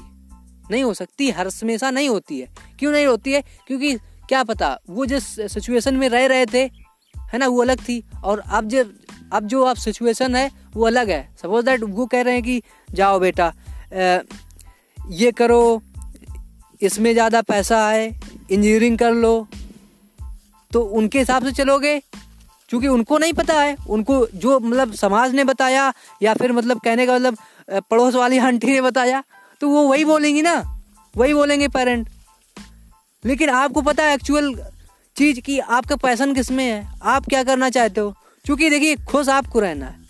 नहीं 0.71 0.83
हो 0.83 0.93
सकती, 0.93 1.31
हर 1.31 1.47
हमेशा 1.47 1.91
नहीं 1.91 2.09
होती 2.09 2.39
है। 2.39 2.47
क्यों 2.79 2.91
नहीं 2.91 3.05
होती 3.05 3.33
है? 3.33 3.41
क्योंकि 3.41 3.95
क्या 4.29 4.43
पता, 4.43 4.79
वो 4.89 5.05
जिस 5.05 5.23
सिचुएशन 5.53 5.95
में 5.95 6.09
रह 6.09 6.25
रहे 6.25 6.45
थे, 6.45 6.63
है 7.17 7.37
ना, 7.37 7.47
वो 7.47 7.61
अलग 7.61 7.79
थी। 7.79 8.03
और 8.23 8.39
अब 8.39 8.67
जो 8.67 8.93
अब 9.33 9.47
जो 9.47 9.65
आप 9.65 9.75
सिचुएशन 9.75 10.35
है, 10.35 10.51
वो 10.73 10.85
अलग 10.85 11.09
है। 11.09 11.35
सपोज़ 11.41 11.65
दैट 11.65 11.83
वो 11.83 12.05
कह 12.05 12.21
रहे 12.21 12.33
हैं 12.33 12.43
कि, 12.43 12.61
जाओ 12.91 13.19
बेटा 13.19 13.53
ये 15.09 15.31
करो, 15.31 15.81
इसमें 16.81 17.11
ज़्यादा 17.13 17.41
पैसा 17.41 17.87
है 17.89 18.07
इंजीनियरिंग 18.07 18.97
कर 18.97 19.13
लो। 19.13 19.47
तो 20.71 20.81
उनके 20.81 21.19
हिसाब 21.19 21.45
से 21.45 21.51
चलोगे? 21.53 21.99
क्योंकि 22.69 22.87
उनको 22.87 23.17
नहीं 23.17 23.33
पता 23.33 23.59
है। 23.61 23.75
उनको 23.89 24.25
जो 24.35 24.59
मतलब 24.59 24.93
समाज 24.93 25.33
ने 25.35 25.43
बताया, 25.43 25.91
या 26.23 26.33
फिर 26.33 26.51
मतलब 26.51 26.79
कहने 26.79 27.05
का 27.05 27.15
मतलब 27.15 27.37
पड़ोस 27.91 28.15
वाली 28.15 28.37
आंटी 28.37 28.67
ने 28.67 28.81
बताया 28.81 29.23
तो 29.61 29.69
वो 29.69 29.87
वही 29.87 30.05
बोलेंगी 30.05 30.41
ना। 30.41 30.55
वही 31.15 31.33
बोलेंगे 31.33 31.67
पेरेंट 31.67 32.09
लेकिन 33.23 33.49
आपको 33.49 33.81
पता 33.81 34.03
है 34.03 34.13
एक्चुअल 34.13 34.53
चीज़ 35.15 35.39
कि 35.41 35.57
आपका 35.59 35.95
पैसन 35.95 36.33
किसमें 36.33 36.63
है? 36.65 36.87
आप 37.03 37.25
क्या 37.25 37.43
करना 37.43 37.69
चाहते 37.69 38.01
हो? 38.01 38.13
क्योंकि 38.45 38.69
देखिए, 38.69 38.95
खुश 39.05 39.29
आपको 39.29 39.59
रहना 39.59 39.85
है। 39.85 40.05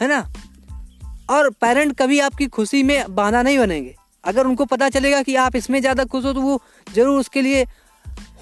है 0.00 0.08
ना? 0.08 0.20
और 1.32 1.50
पेरेंट 1.60 1.96
कभी 1.98 2.18
आपकी 2.20 2.46
खुशी 2.48 2.82
में 2.82 3.14
बाधा 3.14 3.42
नहीं 3.42 3.58
बनेंगे। 3.58 3.94
अगर 4.24 4.46
उनको 4.46 4.64
पता 4.66 4.88
चलेगा 4.90 5.22
कि 5.22 5.36
आप 5.36 5.56
इसमें 5.56 5.80
ज़्यादा 5.80 6.04
खुश 6.04 6.24
हो 6.24 6.32
तो 6.32 6.40
वो 6.40 6.60
ज़रूर 6.88 7.20
उसके 7.20 7.42
लिए 7.42 7.64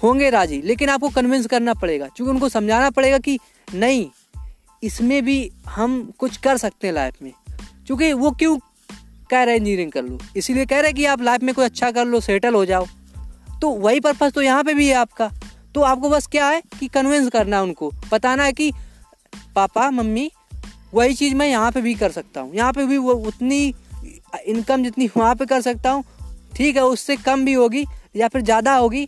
होंगे 0.03 0.29
राज़ी। 0.29 0.61
लेकिन 0.61 0.89
आपको 0.89 1.09
कन्विंस 1.11 1.45
करना 1.47 1.73
पड़ेगा, 1.73 2.07
क्योंकि 2.07 2.31
उनको 2.31 2.49
समझाना 2.49 2.89
पड़ेगा 2.89 3.17
कि 3.19 3.37
नहीं, 3.67 4.09
इसमें 4.83 5.23
भी 5.25 5.51
हम 5.67 6.01
कुछ 6.19 6.37
कर 6.37 6.57
सकते 6.57 6.87
हैं 6.87 6.93
लाइफ 6.93 7.21
में। 7.21 7.31
क्योंकि 7.87 8.11
वो 8.13 8.31
क्यों 8.31 8.57
कह 9.29 9.43
रहे 9.43 9.55
इंजीनियरिंग 9.55 9.91
कर 9.91 10.03
लो? 10.03 10.17
इसीलिए 10.37 10.65
कह 10.65 10.79
रहे 10.79 10.93
कि 10.93 11.05
आप 11.05 11.21
लाइफ 11.21 11.43
में 11.43 11.53
कोई 11.55 11.65
अच्छा 11.65 11.91
कर 11.91 12.05
लो 12.05 12.19
सेटल 12.21 12.53
हो 12.53 12.65
जाओ। 12.65 12.87
तो 13.61 13.69
वही 13.71 13.99
पर्पज़ 13.99 14.31
तो 14.31 14.41
यहाँ 14.41 14.63
पे 14.63 14.73
भी 14.73 14.87
है 14.87 14.93
आपका। 14.95 15.29
तो 15.75 15.81
आपको 15.83 16.09
बस 16.09 16.27
क्या 16.27 16.47
है 16.47 16.61
कि 16.79 16.87
कन्विंस 16.87 17.29
करना 17.29 17.57
है 17.57 17.63
उनको। 17.63 17.91
बताना 18.11 18.43
है 18.43 18.53
कि, 18.53 18.71
पापा, 19.55 19.89
मम्मी 19.91 20.29
वही 20.93 21.13
चीज़ 21.13 21.35
मैं 21.35 21.47
यहाँ 21.47 21.71
पे 21.71 21.81
भी 21.81 21.93
कर 21.95 22.11
सकता 22.11 22.41
हूँ। 22.41 22.53
यहाँ 22.55 22.73
पे 22.73 22.85
भी 22.85 22.97
वो 22.97 23.13
उतनी 23.27 23.73
इनकम 24.45 24.83
जितनी 24.83 25.09
वहाँ 25.17 25.35
पे 25.35 25.45
कर 25.45 25.61
सकता 25.61 25.91
हूँ, 25.91 26.03
ठीक 26.55 26.75
है, 26.75 26.83
उससे 26.83 27.15
कम 27.17 27.45
भी 27.45 27.53
होगी 27.53 27.85
या 28.15 28.27
फिर 28.27 28.41
ज़्यादा 28.41 28.75
होगी, 28.75 29.07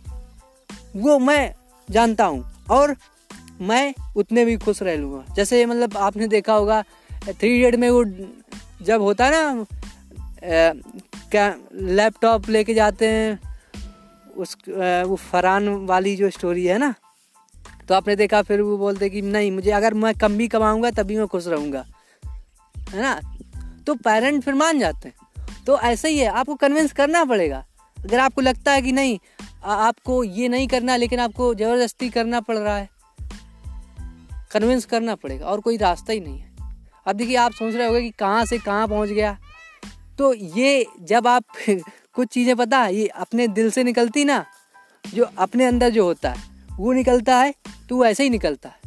वो 0.96 1.18
मैं 1.20 1.54
जानता 1.88 2.24
हूँ 2.24 2.44
और 2.70 2.94
मैं 3.62 3.94
उतने 4.16 4.44
भी 4.44 4.56
खुश 4.56 4.82
रह 4.82 4.96
लूँगा। 4.96 5.34
जैसे 5.34 5.64
मतलब 5.66 5.96
आपने 5.98 6.26
देखा 6.28 6.54
होगा 6.54 6.82
थ्री 7.22 7.48
इडियट 7.48 7.74
में 7.76 7.88
वो 7.90 8.04
जब 8.84 9.02
होता 9.02 9.26
है 9.26 9.30
ना 9.32 9.64
क्या 11.30 11.54
लैपटॉप 11.74 12.48
लेके 12.48 12.74
जाते 12.74 13.08
हैं, 13.08 13.38
उस 14.36 14.56
वो 14.68 15.16
फरान 15.22 15.68
वाली 15.86 16.14
जो 16.16 16.30
स्टोरी 16.30 16.64
है 16.66 16.78
ना 16.78 16.94
तो 17.88 17.94
आपने 17.94 18.16
देखा, 18.16 18.42
फिर 18.42 18.60
वो 18.60 18.76
बोलते 18.78 19.08
कि 19.10 19.22
नहीं, 19.22 19.50
मुझे 19.50 19.70
अगर 19.70 19.94
मैं 19.94 20.14
कम 20.14 20.36
भी 20.36 20.48
कमाऊँगा, 20.48 20.90
तभी 20.90 21.16
मैं 21.16 21.26
खुश 21.26 21.46
रहूँगा। 21.46 21.84
है 22.90 23.02
ना? 23.02 23.20
तो 23.86 23.94
पेरेंट 23.94 24.42
फिर 24.42 24.54
मान 24.54 24.78
जाते 24.78 25.08
हैं। 25.08 25.14
तो 25.66 25.78
ऐसे 25.78 26.08
ही 26.08 26.18
है, 26.18 26.26
आपको 26.26 26.54
कन्विंस 26.54 26.92
करना 26.92 27.24
पड़ेगा। 27.24 27.64
अगर 28.04 28.18
आपको 28.18 28.40
लगता 28.40 28.72
है 28.72 28.82
कि 28.82 28.92
नहीं 28.92 29.18
आपको 29.64 30.24
ये 30.24 30.48
नहीं 30.48 30.68
करना, 30.68 30.96
लेकिन 30.96 31.20
आपको 31.20 31.54
ज़बरदस्ती 31.54 32.10
करना 32.10 32.40
पड़ 32.40 32.58
रहा 32.58 32.76
है 32.76 32.88
कन्विंस 34.52 34.84
करना 34.84 35.14
पड़ेगा, 35.14 35.46
और 35.46 35.60
कोई 35.60 35.76
रास्ता 35.76 36.12
ही 36.12 36.20
नहीं 36.20 36.38
है। 36.38 36.52
अब 37.06 37.16
देखिए, 37.16 37.36
आप 37.36 37.52
सोच 37.52 37.74
रहे 37.74 37.86
होगे 37.86 38.00
कि 38.00 38.10
कहाँ 38.10 38.44
से 38.44 38.58
कहाँ 38.58 38.88
पहुँच 38.88 39.08
गया। 39.08 39.38
तो 40.18 40.34
ये 40.34 40.86
जब 41.00 41.26
आप 41.26 41.44
कुछ 42.14 42.28
चीज़ें 42.28 42.56
पता, 42.56 42.86
ये 42.86 43.06
अपने 43.06 43.48
दिल 43.48 43.70
से 43.70 43.84
निकलती 43.84 44.24
ना, 44.24 44.44
जो 45.14 45.28
अपने 45.38 45.64
अंदर 45.64 45.90
जो 45.90 46.04
होता 46.04 46.30
है 46.30 46.53
वो 46.76 46.92
निकलता 46.92 47.36
है 47.36 47.54
तो 47.88 47.96
वो 47.96 48.04
ऐसे 48.04 48.22
ही 48.22 48.30
निकलता 48.30 48.68
है। 48.68 48.84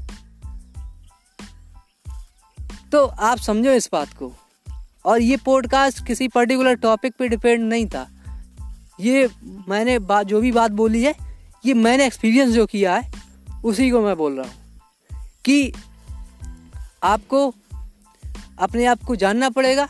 तो 2.91 3.05
आप 3.05 3.37
समझो 3.37 3.71
इस 3.71 3.89
बात 3.91 4.13
को। 4.13 4.33
और 5.05 5.21
ये 5.21 5.37
पॉडकास्ट 5.37 6.07
किसी 6.07 6.27
पर्टिकुलर 6.27 6.75
टॉपिक 6.75 7.13
पे 7.19 7.27
डिपेंड 7.27 7.63
नहीं 7.63 7.85
था। 7.85 8.09
ये 8.99 9.29
मैंने 9.69 9.99
बात 9.99 10.27
जो 10.27 10.41
भी 10.41 10.51
बात 10.51 10.71
बोली 10.71 11.03
है, 11.03 11.15
ये 11.65 11.73
मैंने 11.73 12.05
एक्सपीरियंस 12.05 12.53
जो 12.53 12.65
किया 12.65 12.95
है, 12.95 13.11
उसी 13.65 13.91
को 13.91 14.01
मैं 14.01 14.17
बोल 14.17 14.39
रहा 14.39 14.47
हूँ। 14.47 14.55
कि 15.45 15.73
आपको 17.03 17.55
अपने 18.59 18.85
आप 18.85 19.03
को 19.03 19.15
जानना 19.15 19.49
पड़ेगा 19.49 19.89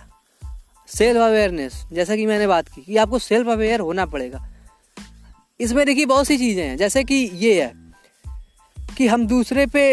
सेल्फ 0.87 1.21
अवेयरनेस 1.21 1.83
जैसा 1.93 2.15
कि 2.15 2.25
मैंने 2.25 2.47
बात 2.47 2.67
की, 2.67 2.81
कि 2.81 2.97
आपको 2.97 3.19
सेल्फ 3.19 3.47
अवेयर 3.47 3.79
होना 3.79 4.05
पड़ेगा। 4.05 4.49
इसमें 5.59 5.85
देखिए 5.85 6.05
बहुत 6.05 6.27
सी 6.27 6.37
चीज़ें 6.37 6.67
हैं, 6.67 6.77
जैसे 6.77 7.03
कि 7.03 7.15
ये 7.15 7.63
है 7.63 7.86
कि 8.97 9.07
हम 9.07 9.25
दूसरे 9.27 9.65
पे 9.67 9.83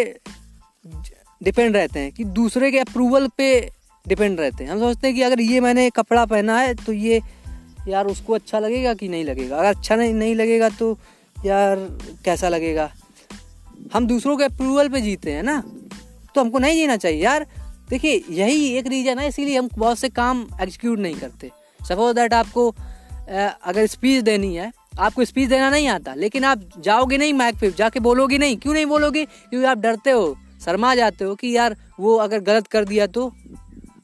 डिपेंड 1.40 1.76
रहते 1.76 2.00
हैं, 2.00 2.12
कि 2.12 2.24
दूसरे 2.24 2.70
के 2.70 2.78
अप्रूवल 2.78 3.28
पे 3.38 3.48
डिपेंड 4.06 4.40
रहते 4.40 4.64
हैं। 4.64 4.70
हम 4.70 4.78
सोचते 4.80 5.06
हैं 5.06 5.16
कि 5.16 5.22
अगर 5.22 5.40
ये 5.40 5.60
मैंने 5.60 5.88
कपड़ा 5.90 6.24
पहना 6.26 6.58
है 6.58 6.74
तो 6.76 6.92
ये 6.92 7.20
यार 7.88 8.06
उसको 8.06 8.32
अच्छा 8.32 8.58
लगेगा 8.58 8.94
कि 8.94 9.08
नहीं 9.08 9.24
लगेगा? 9.24 9.56
अगर 9.56 9.68
अच्छा 9.68 9.96
नहीं 9.96 10.14
नहीं 10.14 10.34
लगेगा 10.34 10.68
तो 10.70 10.98
यार 11.36 11.76
कैसा 12.24 12.48
लगेगा? 12.48 12.90
हम 13.94 14.06
दूसरों 14.06 14.36
के 14.36 14.44
अप्रूवल 14.44 14.88
पे 14.88 15.00
जीते 15.00 15.32
हैं 15.32 15.42
ना 15.42 15.62
तो 16.34 16.40
हमको 16.40 16.58
नहीं 16.58 16.74
जीना 16.74 16.96
चाहिए। 16.96 17.22
यार 17.22 17.46
देखिए, 17.90 18.22
यही 18.30 18.66
एक 18.68 18.86
रीज़न 18.86 19.18
है, 19.18 19.28
इसीलिए 19.28 19.58
हम 19.58 19.68
बहुत 19.76 19.98
से 19.98 20.08
काम 20.10 20.46
एग्जीक्यूट 20.60 20.98
नहीं 20.98 21.14
करते। 21.14 21.50
सपोज़ 21.80 22.14
दैट 22.16 22.34
आपको 22.34 22.68
अगर 22.70 23.86
स्पीच 23.86 24.22
देनी 24.24 24.54
है 24.54 24.72
आपको 25.00 25.24
स्पीच 25.24 25.48
देना 25.48 25.70
नहीं 25.70 25.88
आता, 25.88 26.14
लेकिन 26.14 26.44
आप 26.44 26.60
जाओगे 26.78 27.18
नहीं 27.18 27.32
माइक 27.32 27.56
पे, 27.60 27.70
जाके 27.70 28.00
बोलोगे 28.00 28.38
नहीं। 28.38 28.56
क्यों 28.56 28.74
नहीं 28.74 28.86
बोलोगे? 28.86 29.24
क्योंकि 29.24 29.66
आप 29.66 29.78
डरते 29.78 30.10
हो, 30.10 30.38
शर्मा 30.64 30.94
जाते 30.94 31.24
हो 31.24 31.34
कि 31.34 31.56
यार 31.56 31.76
वो 32.00 32.16
अगर 32.16 32.40
गलत 32.40 32.66
कर 32.66 32.84
दिया 32.84 33.06
तो 33.06 33.32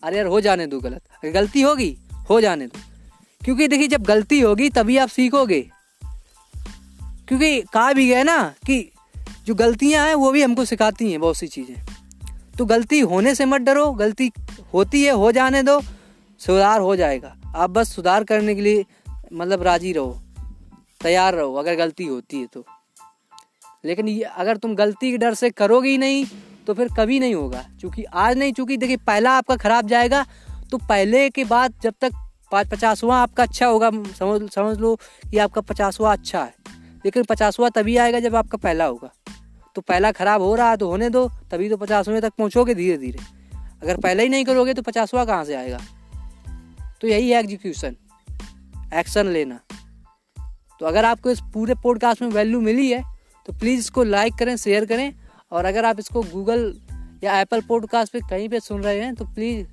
अरे 0.02 0.16
यार 0.16 0.26
हो 0.26 0.40
जाने 0.40 0.66
दो 0.66 0.80
गलत। 0.80 1.02
अगर 1.25 1.32
गलती 1.32 1.61
होगी, 1.61 1.99
हो 2.30 2.40
जाने 2.40 2.66
दो। 2.66 2.80
क्योंकि 3.44 3.68
देखिए, 3.68 3.88
जब 3.88 4.02
गलती 4.02 4.40
होगी, 4.40 4.70
तभी 4.70 4.97
आप 4.97 5.09
सीखोगे। 5.09 5.70
क्योंकि 7.28 7.61
कहा 7.61 7.92
भी 7.92 8.09
गया 8.09 8.23
ना 8.23 8.54
कि 8.66 8.92
जो 9.47 9.54
गलतियाँ 9.54 10.06
हैं, 10.06 10.14
वो 10.14 10.30
भी 10.30 10.42
हमको 10.42 10.64
सिखाती 10.64 11.11
हैं 11.11 11.20
बहुत 11.20 11.37
सी 11.37 11.47
चीज़ें। 11.47 11.87
तो 12.59 12.66
गलती 12.66 13.00
होने 13.00 13.35
से 13.35 13.44
मत 13.44 13.61
डरो, 13.61 13.90
गलती 13.90 14.32
होती 14.75 15.04
है, 15.04 15.11
हो 15.11 15.32
जाने 15.32 15.62
दो, 15.62 15.80
सुधार 16.38 16.80
हो 16.80 16.97
जाएगा। 16.97 17.37
आप 17.56 17.70
बस 17.70 17.94
सुधार 17.94 18.25
करने 18.25 18.54
के 18.54 18.61
लिए 18.61 18.87
मतलब 19.32 19.62
राज़ी 19.62 19.92
रहो। 19.92 20.23
तैयार 21.00 21.35
रहो, 21.35 21.54
अगर 21.54 21.76
गलती 21.76 22.04
होती 22.04 22.40
है 22.40 22.47
तो। 22.47 22.64
लेकिन 23.85 24.09
ये, 24.09 24.23
अगर 24.23 24.57
तुम 24.57 24.75
गलती 24.75 25.11
के 25.11 25.19
डर 25.19 25.35
से 25.35 25.50
करोगे 25.50 25.90
ही 25.90 25.99
नहीं 25.99 26.25
तो 26.66 26.75
फिर 26.75 26.88
कभी 26.97 27.19
नहीं 27.21 27.35
होगा। 27.35 27.64
क्योंकि 27.80 28.04
आज 28.04 28.38
नहीं, 28.38 28.52
चूँकि 28.52 28.76
देखिए, 28.76 28.97
पहला 28.97 29.30
आपका 29.30 29.57
खराब 29.57 29.87
जाएगा 29.87 30.25
तो 30.71 30.78
पहले 30.78 31.28
के 31.30 31.45
बाद 31.45 31.75
जब 31.83 31.95
तक 32.00 32.11
पाँच 32.52 32.69
पचासवा 32.69 33.16
आपका 33.23 33.42
अच्छा 33.42 33.66
होगा, 33.66 33.90
समझ 33.90 34.50
समझ 34.52 34.78
लो 34.78 34.95
कि 35.30 35.38
आपका 35.38 35.61
पचासवा 35.61 36.12
अच्छा 36.12 36.42
है। 36.45 36.54
लेकिन 37.04 37.25
पचासवा 37.25 37.69
तभी 37.69 37.97
आएगा 37.97 38.21
जब 38.21 38.37
आपका 38.37 38.59
पहला 38.59 38.85
होगा। 38.85 39.11
तो 39.75 39.80
पहला 39.80 40.12
खराब 40.12 40.42
हो 40.42 40.54
रहा 40.54 40.71
है 40.71 40.76
तो 40.76 40.88
होने 40.88 41.11
दो, 41.11 41.28
तभी 41.28 41.69
तो 41.69 41.76
पचासवें 41.76 42.21
तक 42.23 42.33
पहुँचोगे 42.38 42.75
धीरे 42.75 42.97
धीरे 42.99 43.19
अगर 43.83 43.97
पहले 43.97 44.23
ही 44.23 44.28
नहीं 44.28 44.45
करोगे 44.45 44.75
तो 44.75 44.83
पचासवा 44.83 45.25
कहाँ 45.25 45.45
से 45.45 45.54
आएगा? 45.54 45.80
तो 47.00 47.09
यही 47.09 47.30
है 47.30 47.40
एग्जीक्यूशन 47.40 47.97
एक्शन 48.95 49.26
लेना। 49.26 49.61
तो 50.80 50.87
अगर 50.87 51.04
आपको 51.04 51.30
इस 51.30 51.40
पूरे 51.54 51.75
पॉडकास्ट 51.75 52.22
में 52.22 52.28
वैल्यू 52.28 52.60
मिली 52.60 52.90
है 52.90 53.02
तो 53.46 53.52
प्लीज़ 53.52 53.80
इसको 53.80 54.02
लाइक 54.04 54.34
करें 54.34 54.56
शेयर 54.56 54.84
करें। 54.84 55.12
और 55.52 55.64
अगर 55.64 55.84
आप 55.84 55.99
इसको 55.99 56.22
गूगल 56.22 56.75
या 57.25 57.40
एप्पल 57.40 57.60
पॉडकास्ट 57.60 58.12
पे 58.12 58.20
कहीं 58.20 58.49
पे 58.49 58.60
सुन 58.60 58.82
रहे 58.82 59.00
हैं 59.00 59.14
तो 59.14 59.25
प्लीज़ 59.25 59.66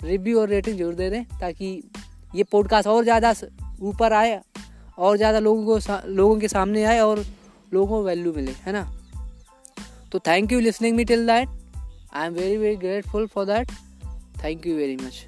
रिव्यू 0.00 0.40
और 0.40 0.48
रेटिंग 0.48 0.78
ज़रूर 0.78 0.94
दे 0.94 1.10
दें, 1.10 1.24
ताकि 1.24 1.82
ये 2.34 2.44
पॉडकास्ट 2.44 2.88
और 2.88 3.04
ज़्यादा 3.04 3.34
ऊपर 3.80 4.12
आए 4.12 4.40
और 4.98 5.16
ज़्यादा 5.16 5.38
लोगों 5.38 5.78
को 5.78 6.08
लोगों 6.08 6.38
के 6.40 6.48
सामने 6.48 6.84
आए 6.84 6.98
और 7.00 7.24
लोगों 7.72 7.86
को 7.88 8.02
वैल्यू 8.04 8.32
मिले, 8.32 8.52
है 8.52 8.72
ना? 8.72 8.82
तो 10.12 10.18
thank 10.18 10.52
you 10.52 10.60
listening 10.60 10.96
me 10.96 11.04
till 11.04 11.26
that 11.26 11.48
I 12.14 12.26
am 12.26 12.32
very 12.32 12.56
very 12.56 12.76
grateful 12.76 13.26
for 13.26 13.44
that 13.44 13.70
thank 14.44 14.66
you 14.66 14.76
very 14.76 14.96
much 14.96 15.26